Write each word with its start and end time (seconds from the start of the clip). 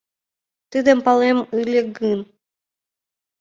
Тидым 0.71 0.99
палем 1.05 1.39
ыле 1.59 1.81
гын... 1.97 2.19